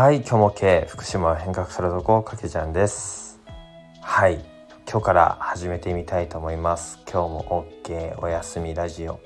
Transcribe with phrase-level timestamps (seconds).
[0.00, 3.38] はい今日も OK 福島変革するとこかけちゃんです。
[4.00, 4.42] はい
[4.90, 7.00] 今日から始めてみたいと思います。
[7.04, 9.20] 今日も OK おやすみラジオ。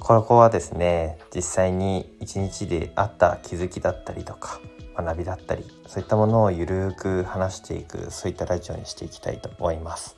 [0.00, 4.60] ここはですね実際に一日であった気づきだったりとか
[4.96, 10.16] 学びだったりそういったものをゆるく話していくそういったラジオにしていきたいと思います。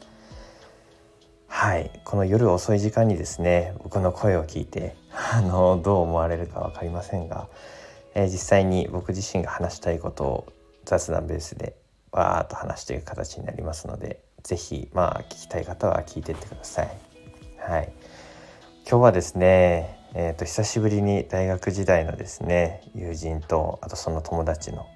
[1.49, 4.97] はいこの夜遅い時間にですね僕の声を聞いて
[5.35, 7.49] あのどう思われるか分かりませんが、
[8.15, 10.53] えー、実際に僕自身が話したいことを
[10.85, 11.77] 雑談ベースで
[12.11, 16.99] わーっと話していく形になりますので是非まあ聞きたい方は聞いてってください。
[17.59, 17.93] はい
[18.89, 24.87] 今日はですね、えーと、久しぶりに大学時代のですね友人とあとその友達の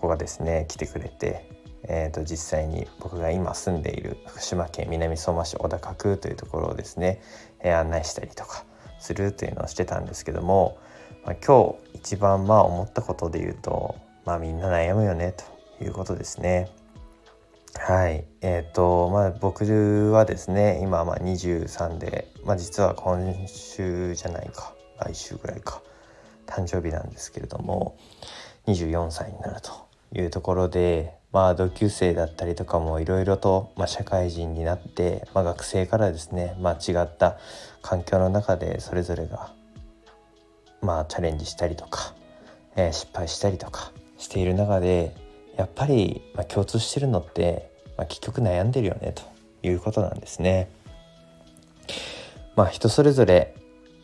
[0.00, 1.48] 子がですね来てくれて、
[1.84, 7.22] えーと、実際に僕が今住んでいる福島県南相馬市小高区というところをですね、
[7.60, 8.64] えー、案内したりとか
[8.98, 10.78] するというのをしてたんですけども、
[11.26, 15.34] まあ、今日一番まあ思ったことで言うと、まあ、みんな悩むよね
[15.78, 16.70] ということですね。
[17.74, 19.64] はいえーとまあ、僕
[20.12, 25.82] はですね今まあ23で、まあ、実は今週じゃないか来週ぐらいか
[26.46, 27.98] 誕生日なんですけれども
[28.66, 29.72] 24歳になると
[30.14, 37.36] いうところで、まあ、同級生だったりとかもいろいろと、まあ、社会人になって、まあ、学生からですね、まあ、違った
[37.82, 39.52] 環境の中でそれぞれが、
[40.86, 42.14] まあ、チャレンジしたりとか、
[42.76, 45.14] えー、失敗したりとかしている中で
[45.56, 49.22] やっぱり、まあ、共通してるのって、まあ、結局悩んでるよねと
[49.66, 50.70] いうことなんですね。
[52.54, 53.54] まあ人それぞれ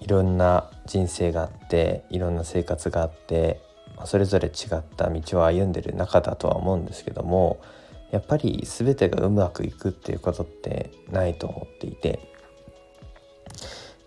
[0.01, 3.61] いろんな人生があっていろんな生活があって、
[3.97, 7.63] まあ、それぞれ違った道を歩んでる中だとは思うんですけども
[8.11, 12.21] やっぱり全てがうまくいくっていうことってないと思っていて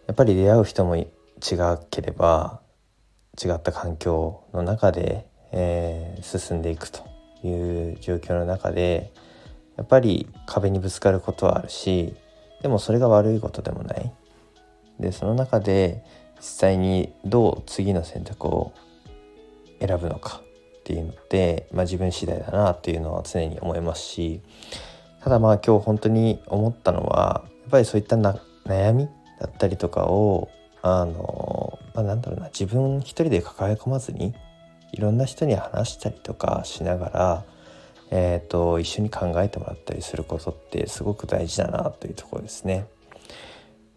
[0.05, 1.07] やっぱり出会う人も違
[1.89, 2.61] ければ
[3.41, 7.03] 違った環境の中で、えー、進んでいくと
[7.43, 9.11] いう状況の中で
[9.77, 12.15] やっぱり壁にぶつかることはあるし
[12.61, 14.11] でもそれが悪いことでもない。
[14.99, 16.03] でその中で
[16.37, 18.73] 実際にどう次の選択を
[19.79, 20.41] 選ぶのか
[20.79, 24.41] っていうのって、まあ、自分次第だなっていうのは常に思いますし
[25.21, 29.09] ただまあ今日本当に思ったのはやっぱりそういったな悩み
[29.39, 30.49] だったりとかを
[30.87, 31.15] あの、
[31.95, 34.35] まあ、なんだろうな自分一人で抱え込まずに
[34.91, 37.43] いろんな人に話したりとかしながら、
[38.11, 42.85] えーと、一緒に考えてもらったりすることってすごく大事だなというところですね。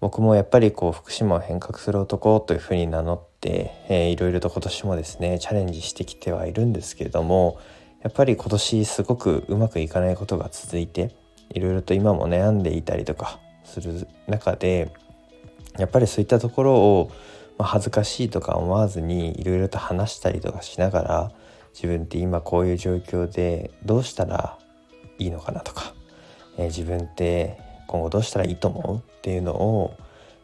[0.01, 7.59] 僕もやっぱりこう福島を変革する男というふうに名乗って、えー、いろいろと今年もですねチャレンジしてきてはいるんですけれども
[8.05, 11.17] やっぱり今年すごくうまくいかないことが続いて
[11.51, 14.93] いろいろと今も悩んでいたりとかする中で
[15.79, 17.11] やっぱりそういったところを
[17.59, 21.33] まあ、恥ずかしいとか思わずにいろいろと話したりとかしながら
[21.75, 24.59] 自分って今こういう状況でどうしたら
[25.19, 25.95] いいのかなとか、
[26.57, 27.59] えー、自分って
[27.89, 29.97] 今後どうしたらいいと思うっていうのを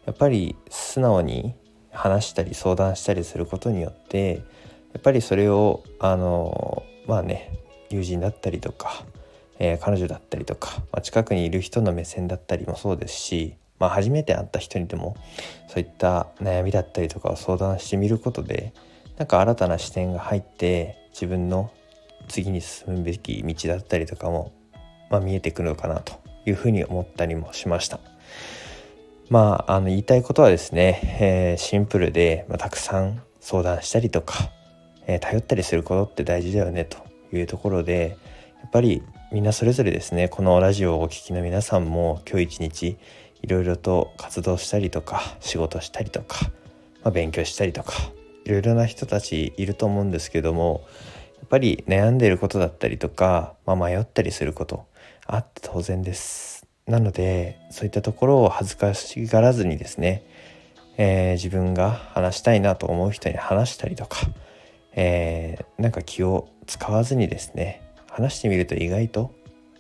[0.06, 1.54] やっぱり素直に
[1.92, 4.42] 話したり相談したりすることによって
[4.92, 7.52] やっぱりそれをあのまあね
[7.91, 9.04] 友人だったりとか、
[9.58, 15.15] えー、彼女だったりとか、まあ、近くにいる人の目線だったりもそうですしまあ、初めて会った人にでも
[15.69, 18.72] そういった悩みだったりとかを相談してみることで
[19.19, 21.71] なんか新たな視点が入って自分の
[22.27, 24.53] 次に進むべき道だったりとかも、
[25.11, 26.15] まあ、見えてくるのかなと
[26.47, 28.00] いうふうに思ったりもしました。
[29.28, 34.50] まあ、あの言いたいことはですね、えー、シンプルで、まあ、たくさん相談したりとか、
[35.06, 36.99] えー、頼ったりすることって大事だよねと
[37.37, 38.17] いうところで
[38.62, 42.97] やっぱりみんなそれぞれですねこのラジオをお聴きの皆さんも今日一日
[43.44, 46.47] いろいろと活動したりとか仕事したりとか、
[47.03, 47.93] まあ、勉強したりとか
[48.47, 50.87] いろいろな人たちいると思うんですけども
[51.41, 54.87] やっぱり悩んでることだったりとか、まあ、迷ったりすること
[55.27, 56.66] あって当然です。
[56.87, 60.26] なのでそういったところを恥ずかしがらずにですね、
[60.96, 64.20] えー、自分が話したいなと思う人に話したりとか、
[64.94, 69.35] えー、なんか気を使わずにですね話してみると意外と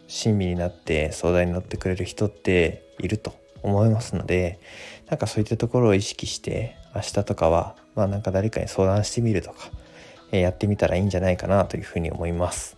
[0.06, 4.60] 親身になって相談に乗ってくれる人っていると思いますので
[5.08, 9.70] なんかそういったところを意識して明日とかはまあなんか誰かに相談してみるとか、
[10.32, 12.76] えー、やってみたらいいんじゃないかなというふうに思います。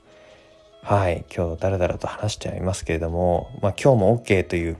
[0.83, 4.77] はい、今日だらだらと話してありますけれども、まあ、今日も OK という、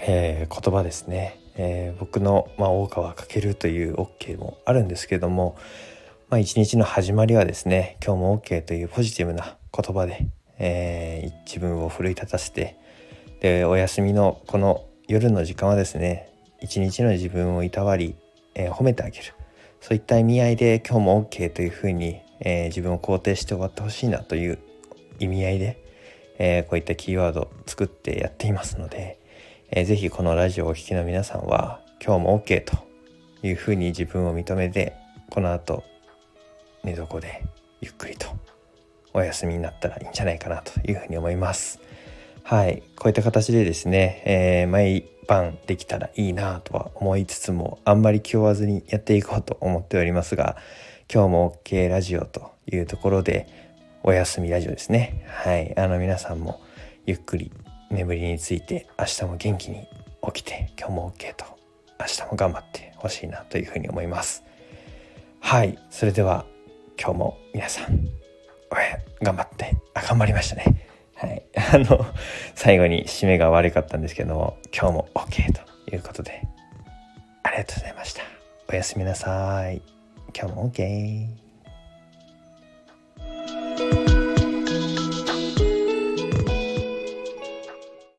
[0.00, 5.56] えー、言葉ですね、えー、僕の、まあ、大川るという OK もあるんですけれども、
[6.30, 10.26] まあ、一日の始まりはですね今日も OK というポジティブな言葉で、
[10.58, 12.76] えー、自分を奮い立たせて
[13.40, 16.30] でお休みのこの夜の時間はですね
[16.62, 18.16] 一日の自分をいたわり、
[18.54, 19.34] えー、褒めてあげる
[19.82, 24.58] そういった意味合いで今日も OK というふうに、えー、自分を肯定して終わってほしいなという
[25.18, 25.84] 意味合いで、
[26.38, 29.20] えー、こういったキーワードを作ってやっていますので、
[29.70, 32.78] えー、ぜひこのラジオをお聴きの皆さんは今日も OK と
[33.42, 34.94] いうふうに自分を認めて
[35.28, 35.84] この後
[36.82, 37.44] 寝床で
[37.82, 38.28] ゆっくりと
[39.12, 41.78] お休みになったらいいんじゃないかなというふうに思います。
[42.46, 42.82] はい。
[42.96, 50.58] こういった形でですね、えー、毎晩できたらいいなとは思いつつも、あんまり気負わずにやっていこうと思っておりますが、
[51.10, 53.48] 今日も OK ラジオというところで、
[54.02, 55.24] お休みラジオですね。
[55.26, 55.74] はい。
[55.78, 56.60] あの皆さんも
[57.06, 57.50] ゆっくり
[57.90, 59.88] 眠りについて明日も元気に
[60.34, 61.46] 起きて今日も OK と
[61.98, 64.44] 明日も頑張ってほしいなというふうに思います。
[65.40, 65.78] はい。
[65.88, 66.44] それでは
[67.00, 68.06] 今日も皆さん、
[69.22, 70.93] 頑張って、あ、頑張りましたね。
[71.24, 71.42] はい。
[71.72, 72.06] あの、
[72.54, 75.60] 最後に締めが悪かったんですけども、今日も OK と
[75.90, 76.42] いうことで、
[77.42, 78.22] ありがとうございました。
[78.68, 79.82] おやすみなさい。
[80.36, 81.43] 今日も OK。